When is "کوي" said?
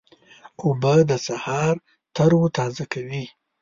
2.93-3.25